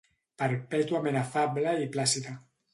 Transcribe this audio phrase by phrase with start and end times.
[0.41, 2.37] Perpètuament afable i plàcida